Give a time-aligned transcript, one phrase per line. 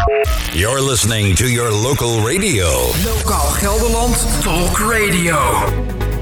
[0.00, 2.66] You're listening to your local radio.
[3.04, 5.38] Lokaal Gelderland Talk Radio.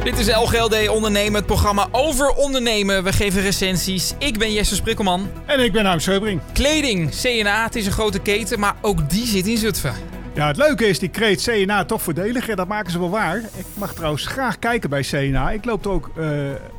[0.05, 3.05] Dit is LGLD Ondernemen, het programma over ondernemen.
[3.05, 4.15] We geven recensies.
[4.19, 5.31] Ik ben Jesse Sprikkelman.
[5.47, 6.41] En ik ben Harm Seubring.
[6.53, 9.95] Kleding, CNA, het is een grote keten, maar ook die zit in Zutphen.
[10.35, 12.49] Ja, het leuke is, die kreet CNA toch voordelig.
[12.49, 13.37] En dat maken ze wel waar.
[13.37, 15.51] Ik mag trouwens graag kijken bij CNA.
[15.51, 16.27] Ik loop er ook eh,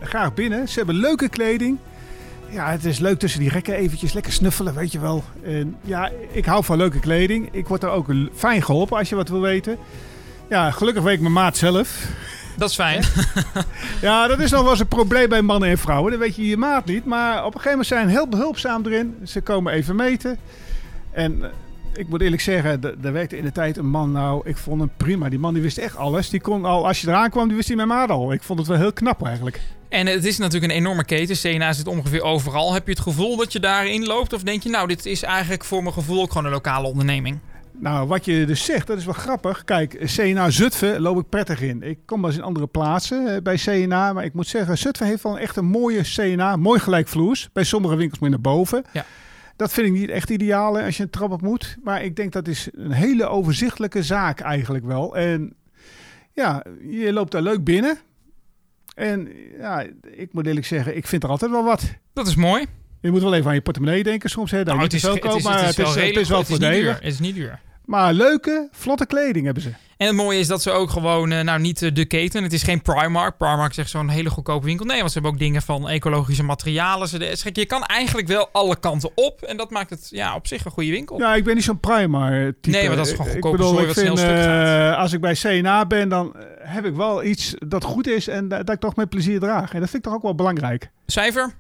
[0.02, 0.68] graag binnen.
[0.68, 1.80] Ze hebben leuke kleding.
[2.52, 5.24] Ja, het is leuk tussen die rekken eventjes lekker snuffelen, weet je wel.
[5.44, 7.50] En ja, ik hou van leuke kleding.
[7.52, 9.78] Ik word er ook fijn geholpen als je wat wil weten.
[10.50, 12.08] Ja, gelukkig weet ik mijn maat zelf.
[12.58, 13.04] Dat is fijn.
[14.02, 16.12] ja, dat is nog wel eens een probleem bij mannen en vrouwen.
[16.12, 17.06] Dan weet je je maat niet.
[17.06, 19.16] Maar op een gegeven moment zijn ze heel behulpzaam erin.
[19.24, 20.38] Ze komen even meten.
[21.12, 21.50] En eh,
[21.94, 24.92] ik moet eerlijk zeggen, er werkte in de tijd een man, nou, ik vond hem
[24.98, 25.30] prima.
[25.30, 26.30] Die man die wist echt alles.
[26.30, 28.34] Die kon al, als je eraan kwam, die wist hij mijn maat al.
[28.34, 29.62] Ik vond het wel heel knap eigenlijk.
[29.90, 31.36] En het is natuurlijk een enorme keten.
[31.36, 32.74] CNA zit ongeveer overal.
[32.74, 34.34] Heb je het gevoel dat je daarin loopt?
[34.34, 37.40] Of denk je, nou, dit is eigenlijk voor mijn gevoel ook gewoon een lokale onderneming?
[37.72, 39.64] Nou, wat je dus zegt, dat is wel grappig.
[39.64, 41.84] Kijk, CNA Zutphen loop ik prettig in.
[41.84, 44.14] Ik kom wel eens in andere plaatsen eh, bij CNA.
[44.14, 46.56] Maar ik moet zeggen, Zutphen heeft wel echt een mooie CNA.
[46.56, 47.50] Mooi gelijkvloers.
[47.54, 48.84] Bij sommige winkels meer naar boven.
[48.94, 49.06] Ja.
[49.56, 51.78] Dat vind ik niet echt ideaal als je een trap op moet.
[51.84, 55.16] Maar ik denk dat is een hele overzichtelijke zaak eigenlijk wel.
[55.16, 55.54] En
[56.34, 58.00] ja, je loopt daar leuk binnen.
[59.00, 61.94] En ja, ik moet eerlijk zeggen, ik vind er altijd wel wat.
[62.14, 62.66] Dat is mooi.
[63.02, 64.52] Je moet wel even aan je portemonnee denken soms.
[64.52, 64.64] Hè.
[64.64, 66.96] Nou, het, is, het, is, maar het, is, wel het is wel voordelig.
[67.00, 67.60] Het is niet duur.
[67.86, 69.70] Maar leuke, vlotte kleding hebben ze.
[70.00, 72.64] En het mooie is dat ze ook gewoon, eh, nou niet de keten, het is
[72.64, 73.38] geen Primark.
[73.38, 74.86] Primark zegt zo'n hele goedkope winkel.
[74.86, 77.08] Nee, want ze hebben ook dingen van ecologische materialen.
[77.08, 79.42] Ze, je kan eigenlijk wel alle kanten op.
[79.42, 81.20] En dat maakt het ja, op zich een goede winkel.
[81.20, 82.78] Ja, ik ben niet zo'n Primark type.
[82.78, 85.86] Nee, maar dat is gewoon goedkope ik bedoel, ik vind, uh, Als ik bij CNA
[85.86, 89.40] ben, dan heb ik wel iets dat goed is en dat ik toch met plezier
[89.40, 89.74] draag.
[89.74, 90.90] En dat vind ik toch ook wel belangrijk.
[91.06, 91.54] Cijfer?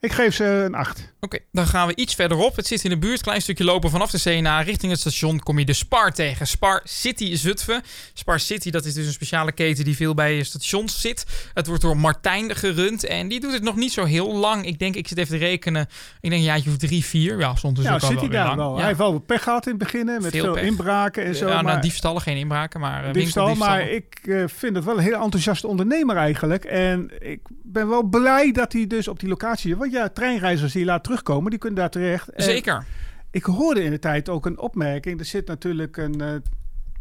[0.00, 1.12] Ik geef ze een 8.
[1.20, 2.56] Oké, dan gaan we iets verderop.
[2.56, 5.40] Het zit in de buurt, klein stukje lopen vanaf de CNA richting het station.
[5.40, 6.46] Kom je de Spar tegen.
[6.46, 7.82] Spar City Zutphen.
[8.12, 11.50] Spar City, dat is dus een speciale keten die veel bij stations zit.
[11.54, 14.66] Het wordt door Martijn gerund en die doet het nog niet zo heel lang.
[14.66, 15.82] Ik denk, ik zit even te rekenen,
[16.20, 17.38] ik denk een jaartje of drie, vier.
[17.38, 18.76] Ja, stond dus ja, ook zit al hij daar wel.
[18.76, 21.48] Hij heeft wel pech gehad in het begin, met veel, inbraken en zo.
[21.48, 25.02] Ja, nou, diefstallen, geen inbraken, maar uh, diefstal, Maar ik uh, vind het wel een
[25.02, 26.64] heel enthousiaste ondernemer eigenlijk.
[26.64, 29.63] En ik ben wel blij dat hij dus op die locatie...
[29.64, 32.28] Want ja, treinreizigers die laat terugkomen, die kunnen daar terecht.
[32.36, 32.86] Zeker.
[33.30, 35.18] ik hoorde in de tijd ook een opmerking.
[35.18, 36.34] Er zit natuurlijk een uh,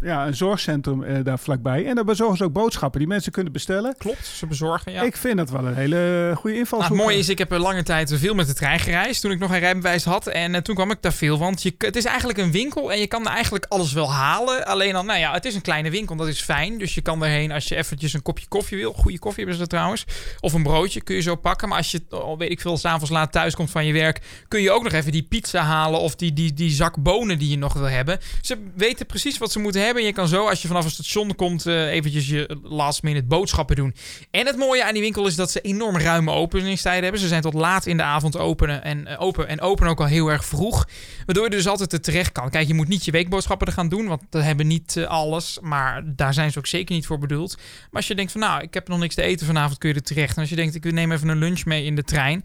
[0.03, 1.85] ja, een zorgcentrum uh, daar vlakbij.
[1.85, 3.95] En daar bezorgen ze ook boodschappen die mensen kunnen bestellen.
[3.97, 5.01] Klopt, ze bezorgen, ja.
[5.01, 6.89] Ik vind dat wel een hele goede invalshoek.
[6.89, 9.31] Nou, het mooie is, ik heb een lange tijd veel met de trein gereisd toen
[9.31, 10.27] ik nog een rijbewijs had.
[10.27, 12.99] En uh, toen kwam ik daar veel, want je, het is eigenlijk een winkel en
[12.99, 14.65] je kan er eigenlijk alles wel halen.
[14.65, 16.77] Alleen dan, nou ja, het is een kleine winkel, dat is fijn.
[16.77, 18.93] Dus je kan erheen als je eventjes een kopje koffie wil.
[18.93, 20.05] Goede koffie hebben ze trouwens.
[20.39, 21.67] Of een broodje kun je zo pakken.
[21.67, 24.61] Maar als je, oh, weet ik veel, s'avonds laat thuis komt van je werk, kun
[24.61, 27.57] je ook nog even die pizza halen of die, die, die zak bonen die je
[27.57, 28.19] nog wil hebben.
[28.41, 29.92] Ze weten precies wat ze moeten hebben.
[30.01, 33.75] Je kan zo, als je vanaf het station komt, uh, eventjes je last minute boodschappen
[33.75, 33.95] doen.
[34.31, 37.21] En het mooie aan die winkel is dat ze enorm ruime openingstijden hebben.
[37.21, 40.05] Ze zijn tot laat in de avond openen en, uh, open en openen ook al
[40.05, 40.87] heel erg vroeg.
[41.25, 42.49] Waardoor je dus altijd er terecht kan.
[42.49, 45.57] Kijk, je moet niet je weekboodschappen er gaan doen, want we hebben niet uh, alles.
[45.61, 47.55] Maar daar zijn ze ook zeker niet voor bedoeld.
[47.57, 49.95] Maar als je denkt van, nou, ik heb nog niks te eten vanavond, kun je
[49.95, 50.35] er terecht.
[50.35, 52.43] En als je denkt, ik neem even een lunch mee in de trein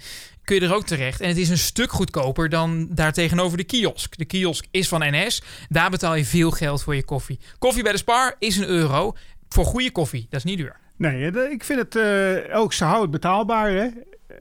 [0.49, 1.21] kun je er ook terecht.
[1.21, 4.17] En het is een stuk goedkoper dan daar tegenover de kiosk.
[4.17, 5.43] De kiosk is van NS.
[5.69, 7.39] Daar betaal je veel geld voor je koffie.
[7.59, 9.17] Koffie bij de Spar is een euro.
[9.49, 10.27] Voor goede koffie.
[10.31, 10.77] Dat is niet duur.
[10.97, 13.71] Nee, ik vind het uh, ook, ze houden het betaalbaar.
[13.71, 13.89] Hè?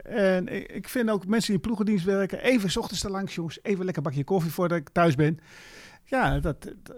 [0.04, 3.60] En ik vind ook mensen die ploegendienst werken, even s ochtends te langs, jongens.
[3.62, 5.40] Even lekker bakje koffie voordat ik thuis ben.
[6.04, 6.96] Ja, dat, dat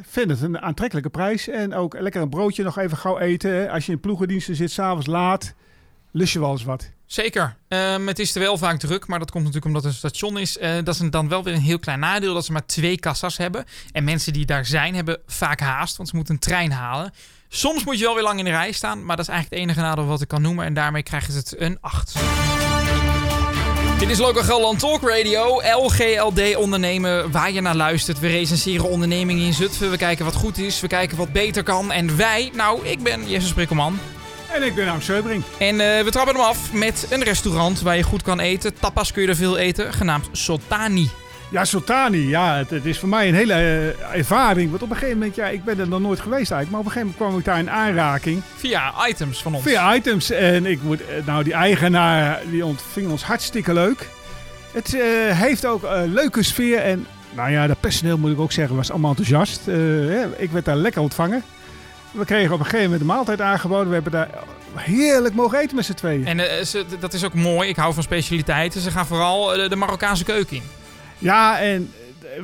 [0.00, 1.48] vind het een aantrekkelijke prijs.
[1.48, 3.70] En ook lekker een broodje nog even gauw eten.
[3.70, 5.54] Als je in ploegendiensten zit, s'avonds laat,
[6.10, 6.96] lust je wel eens wat.
[7.08, 7.56] Zeker.
[7.68, 10.38] Um, het is er wel vaak druk, maar dat komt natuurlijk omdat het een station
[10.38, 10.56] is.
[10.56, 13.36] Uh, dat is dan wel weer een heel klein nadeel dat ze maar twee kassas
[13.36, 13.64] hebben.
[13.92, 17.12] En mensen die daar zijn, hebben vaak haast, want ze moeten een trein halen.
[17.48, 19.70] Soms moet je wel weer lang in de rij staan, maar dat is eigenlijk het
[19.70, 20.64] enige nadeel wat ik kan noemen.
[20.64, 22.14] En daarmee krijgt het een 8.
[23.98, 28.18] Dit is Local Gelderland Talk Radio, LGLD ondernemen, waar je naar luistert.
[28.18, 31.92] We recenseren ondernemingen in Zutphen, we kijken wat goed is, we kijken wat beter kan.
[31.92, 33.98] En wij, nou, ik ben Jesse Sprikkelman.
[34.54, 35.42] En ik ben Harm Seubring.
[35.58, 38.74] En uh, we trappen hem af met een restaurant waar je goed kan eten.
[38.74, 41.10] Tapas kun je er veel eten, genaamd Sultani.
[41.50, 42.28] Ja, Sultani.
[42.28, 44.70] Ja, het, het, is voor mij een hele uh, ervaring.
[44.70, 46.70] Want op een gegeven moment, ja, ik ben er nog nooit geweest eigenlijk.
[46.70, 48.42] Maar op een gegeven moment kwam ik daar in aanraking.
[48.56, 49.64] Via items van ons.
[49.64, 50.30] Via items.
[50.30, 54.08] En ik moet, nou, die eigenaar, die ontving ons hartstikke leuk.
[54.72, 56.78] Het uh, heeft ook een leuke sfeer.
[56.78, 59.60] En nou ja, dat personeel moet ik ook zeggen, was allemaal enthousiast.
[60.36, 61.42] ik werd daar lekker ontvangen.
[62.10, 63.88] We kregen op een gegeven moment de maaltijd aangeboden.
[63.88, 64.28] We hebben daar
[64.74, 66.26] heerlijk mogen eten met z'n tweeën.
[66.26, 67.68] En uh, ze, dat is ook mooi.
[67.68, 68.80] Ik hou van specialiteiten.
[68.80, 70.62] Ze gaan vooral uh, de Marokkaanse keuken in.
[71.18, 71.90] Ja, en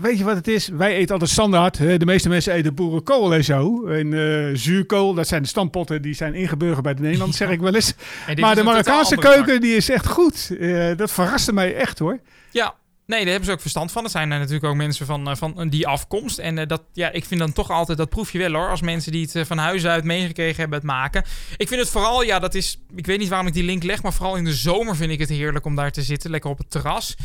[0.00, 0.69] weet je wat het is?
[0.69, 1.78] Wij eten altijd standaard.
[1.78, 3.87] De meeste mensen eten boerenkool en zo.
[3.87, 7.60] En eh, zuurkool, dat zijn de stampotten die zijn ingeburgerd bij de Nederlanders, zeg ik
[7.60, 7.94] wel eens.
[8.37, 10.50] Maar de Marokkaanse keuken, die is echt goed.
[10.60, 12.19] Eh, dat verraste mij echt hoor.
[12.50, 12.75] Ja,
[13.06, 14.05] nee, daar hebben ze ook verstand van.
[14.05, 16.39] Er zijn er natuurlijk ook mensen van, eh, van die afkomst.
[16.39, 18.83] En eh, dat, ja, ik vind dan toch altijd, dat proef je wel hoor, als
[18.83, 21.25] mensen die het eh, van huis uit meegekregen hebben het maken.
[21.56, 24.03] Ik vind het vooral, ja, dat is, ik weet niet waarom ik die link leg,
[24.03, 26.59] maar vooral in de zomer vind ik het heerlijk om daar te zitten, lekker op
[26.59, 27.17] het terras.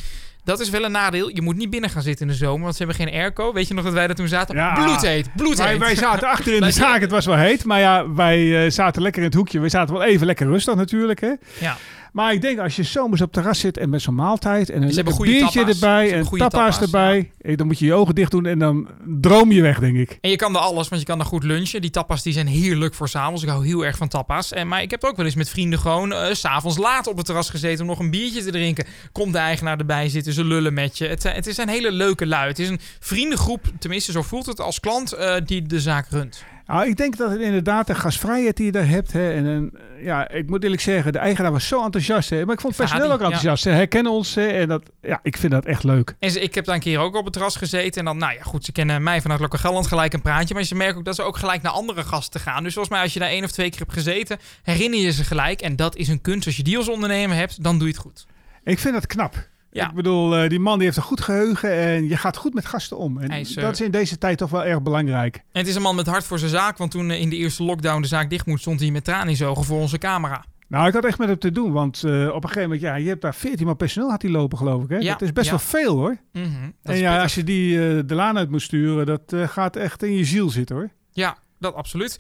[0.43, 1.29] Dat is wel een nadeel.
[1.29, 3.53] Je moet niet binnen gaan zitten in de zomer, want ze hebben geen airco.
[3.53, 4.55] Weet je nog dat wij dat toen zaten?
[4.55, 4.73] Ja.
[4.73, 5.67] Bloedheet, bloedheet.
[5.67, 7.65] Wij, wij zaten achter in de zaak, het was wel heet.
[7.65, 9.59] Maar ja, wij zaten lekker in het hoekje.
[9.59, 11.21] We zaten wel even lekker rustig natuurlijk.
[11.21, 11.33] Hè.
[11.59, 11.77] Ja.
[12.11, 14.81] Maar ik denk als je zomers op het terras zit en met zo'n maaltijd en
[14.81, 15.73] een lekker biertje tapas.
[15.81, 17.31] Erbij en tapa's, tapas, erbij.
[17.41, 20.17] eh, Dan moet je je ogen dicht doen en dan droom je weg, denk ik.
[20.21, 21.81] En je kan er alles, want je kan er goed lunchen.
[21.81, 23.43] Die tapas die zijn heerlijk voor s'avonds.
[23.43, 24.51] Ik hou heel erg van tapas.
[24.53, 27.17] En, maar ik heb ook wel eens met vrienden gewoon eh, s s'avonds laat op
[27.17, 28.85] het terras gezeten om nog een biertje te drinken.
[29.11, 31.07] Komt de eigenaar erbij zitten, ze lullen met je.
[31.07, 32.47] Het, het is een hele leuke lui.
[32.47, 36.43] Het is een vriendengroep, tenminste zo voelt het als klant, eh, die de zaak runt.
[36.69, 39.11] Nou, ik denk dat het inderdaad de gastvrijheid die je daar hebt.
[39.11, 42.29] Hè, en een, ja, ik moet eerlijk zeggen, de eigenaar was zo enthousiast.
[42.29, 43.63] Hè, maar ik vond het personeel ook enthousiast.
[43.63, 46.15] Ze herkennen ons hè, en dat, ja, ik vind dat echt leuk.
[46.19, 47.99] En ze, ik heb daar een keer ook op het terras gezeten.
[47.99, 50.53] En dan, nou ja, goed, ze kennen mij vanuit Lokke Gelland gelijk een praatje.
[50.53, 52.63] Maar ze merken ook dat ze ook gelijk naar andere gasten gaan.
[52.63, 55.23] Dus volgens mij, als je daar één of twee keer hebt gezeten, herinner je ze
[55.23, 55.61] gelijk.
[55.61, 56.45] En dat is een kunst.
[56.45, 58.25] Als je die als ondernemer hebt, dan doe je het goed.
[58.63, 59.47] Ik vind dat knap.
[59.71, 59.89] Ja.
[59.89, 62.65] Ik bedoel, eh, die man die heeft een goed geheugen en je gaat goed met
[62.65, 63.17] gasten om.
[63.17, 65.35] En Hij is, eh, dat is in deze tijd toch wel erg belangrijk.
[65.35, 66.77] En het is een man met hart voor zijn zaak.
[66.77, 69.27] Want toen eh, in de eerste lockdown de zaak dicht moest, stond hij met tranen
[69.27, 70.45] in zijn ogen voor onze camera.
[70.67, 73.07] Nou, ik had echt met hem te doen, want op een gegeven moment, ja, je
[73.07, 74.89] hebt daar 14 man personeel had hij lopen, geloof ik.
[74.89, 74.97] Hè?
[74.97, 75.51] Ja, dat is best ja.
[75.51, 76.17] wel veel hoor.
[76.33, 76.45] Mhm,
[76.83, 77.23] dat en ja, pittig.
[77.23, 80.75] als je die de laan uit moet sturen, dat gaat echt in je ziel zitten
[80.75, 80.89] hoor.
[81.11, 82.19] Ja, dat absoluut.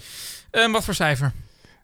[0.51, 1.31] Ehm, wat voor cijfer?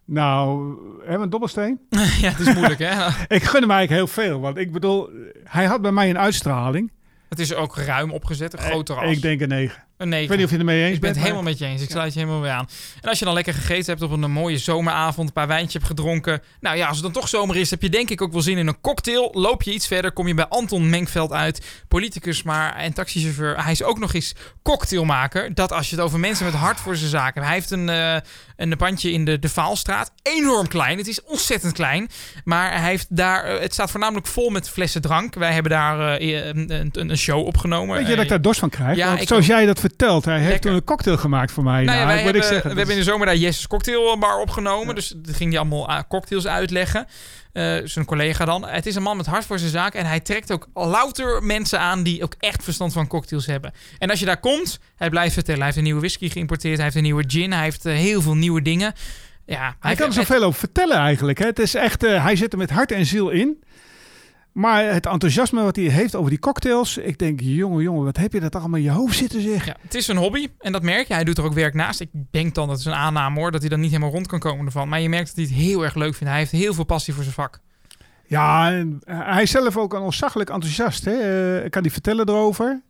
[0.06, 1.80] Nou, hebben we een dobbelsteen?
[2.20, 3.06] ja, het is moeilijk hè.
[3.36, 5.10] Ik gun hem eigenlijk heel veel, want ik bedoel,
[5.44, 6.92] hij had bij mij een uitstraling.
[7.28, 9.10] Het is ook ruim opgezet, een groot terras.
[9.10, 9.85] Ik denk een 9.
[9.98, 10.22] 9.
[10.22, 11.82] Ik weet niet of je het ermee eens Ik ben het helemaal met je eens.
[11.82, 12.68] Ik sluit je helemaal weer aan.
[13.00, 15.86] En als je dan lekker gegeten hebt op een mooie zomeravond, een paar wijntjes hebt
[15.86, 16.42] gedronken.
[16.60, 18.58] Nou ja, als het dan toch zomer is, heb je denk ik ook wel zin
[18.58, 19.30] in een cocktail.
[19.32, 21.84] Loop je iets verder, kom je bij Anton Menkveld uit.
[21.88, 23.62] Politicus, maar en taxichauffeur.
[23.62, 25.54] Hij is ook nog eens cocktailmaker.
[25.54, 27.46] Dat als je het over mensen met hart voor zijn zaken hebt.
[27.46, 28.16] Hij heeft een, eh
[28.56, 30.12] een pandje in de, de Vaalstraat.
[30.22, 30.98] Enorm klein.
[30.98, 32.08] Het is ontzettend klein.
[32.44, 35.34] Maar hij heeft daar, eh, het staat voornamelijk vol met flessen drank.
[35.34, 37.96] Wij hebben daar eh, een, een, een show opgenomen.
[37.96, 38.96] Weet je dat ik daar dorst van krijg?
[38.96, 39.48] Ja, Want zoals ook.
[39.48, 41.84] jij dat vertelt, hij heeft toen een cocktail gemaakt voor mij.
[41.84, 44.38] Nou ja, wij moet hebben, ik zeggen, we hebben in de zomer daar Jesse's cocktailbar
[44.40, 44.94] opgenomen.
[44.94, 47.06] Dus dan ging hij allemaal ah, cocktails uitleggen.
[47.52, 48.66] Eh, zijn collega dan.
[48.68, 49.94] Het is een man met hart voor zijn zaak.
[49.94, 53.72] En hij trekt ook louter mensen aan die ook echt verstand van cocktails hebben.
[53.98, 55.56] En als je daar komt, hij blijft vertellen.
[55.58, 56.74] Hij heeft een nieuwe whisky geïmporteerd.
[56.74, 57.52] Hij heeft een nieuwe gin.
[57.52, 58.92] Hij heeft eh, heel veel nieuwe dingen.
[59.46, 61.38] Ja, Hij kan er het- zoveel over vertellen eigenlijk.
[61.38, 61.46] Hè.
[61.46, 63.62] Het is echt, eh, hij zit er met hart en ziel in.
[64.56, 66.96] Maar het enthousiasme wat hij heeft over die cocktails.
[66.96, 69.66] Ik denk, jongen, jongen, wat heb je dat allemaal in je hoofd zitten zeg.
[69.66, 71.14] Ja, het is een hobby en dat merk je.
[71.14, 72.00] Hij doet er ook werk naast.
[72.00, 74.38] Ik denk dan, dat is een aanname hoor, dat hij dan niet helemaal rond kan
[74.38, 74.88] komen ervan.
[74.88, 76.32] Maar je merkt dat hij het heel erg leuk vindt.
[76.32, 77.60] Hij heeft heel veel passie voor zijn vak.
[78.26, 81.04] Ja, en hij is zelf ook een ontzaglijk enthousiast.
[81.04, 81.12] Hè.
[81.60, 82.82] Eh, kan hij vertellen erover.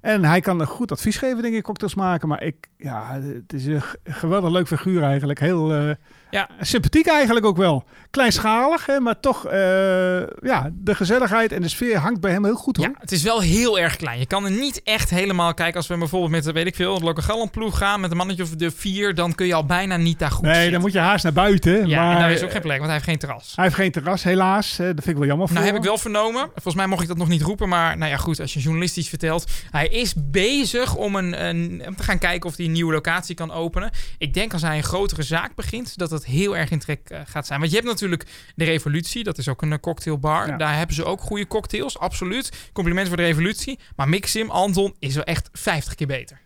[0.00, 2.28] En hij kan een goed advies geven, denk ik, cocktails maken.
[2.28, 5.40] Maar ik, ja, het is een geweldig leuk figuur eigenlijk.
[5.40, 5.90] Heel eh,
[6.30, 6.48] Ja.
[6.60, 7.84] sympathiek eigenlijk ook wel.
[8.10, 12.54] Kleinschalig, hè, maar toch, eh, ja, de gezelligheid en de sfeer hangt bij hem heel
[12.54, 12.86] goed hoor.
[12.86, 14.18] Ja, het is wel heel erg klein.
[14.18, 15.76] Je kan er niet echt helemaal kijken.
[15.76, 18.42] Als we bijvoorbeeld met, weet ik veel, het Lokke Galland ploeg gaan met een mannetje
[18.42, 20.72] of de vier, dan kun je al bijna niet daar goed nee, zitten.
[20.72, 21.88] dan moet je haast naar buiten.
[21.88, 23.52] Ja, maar en daar is ook geen plek, want hij heeft geen terras.
[23.54, 24.78] Hij heeft geen terras, helaas.
[24.78, 26.48] Eh, dat vind ik wel jammer voor Nou heb ik wel vernomen.
[26.52, 27.68] Volgens mij mocht ik dat nog niet roepen.
[27.68, 29.44] Maar nou ja, goed, als je journalistisch vertelt.
[29.70, 33.34] Hij is bezig om, een, een, om te gaan kijken of hij een nieuwe locatie
[33.34, 33.90] kan openen.
[34.18, 37.20] Ik denk als hij een grotere zaak begint, dat het heel erg in trek eh,
[37.24, 37.58] gaat zijn.
[37.58, 39.24] Want je hebt natuurlijk de Revolutie.
[39.24, 40.46] Dat is ook een eh, cocktailbar.
[40.46, 40.56] Ja.
[40.56, 42.70] Daar hebben ze ook goede cocktails, absoluut.
[42.72, 43.78] Compliment voor de Revolutie.
[43.96, 46.40] Maar Mixim, Anton, is wel echt 50 keer beter.